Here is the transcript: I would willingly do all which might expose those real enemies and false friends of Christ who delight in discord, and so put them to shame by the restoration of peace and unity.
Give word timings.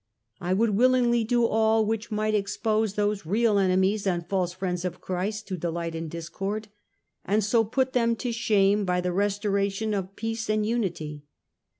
I 0.41 0.53
would 0.55 0.71
willingly 0.71 1.23
do 1.23 1.45
all 1.45 1.85
which 1.85 2.09
might 2.09 2.33
expose 2.33 2.95
those 2.95 3.23
real 3.27 3.59
enemies 3.59 4.07
and 4.07 4.25
false 4.27 4.51
friends 4.51 4.83
of 4.83 4.99
Christ 4.99 5.47
who 5.49 5.57
delight 5.57 5.93
in 5.93 6.09
discord, 6.09 6.69
and 7.23 7.43
so 7.43 7.63
put 7.63 7.93
them 7.93 8.15
to 8.15 8.31
shame 8.31 8.83
by 8.83 8.99
the 8.99 9.11
restoration 9.13 9.93
of 9.93 10.15
peace 10.15 10.49
and 10.49 10.65
unity. 10.65 11.25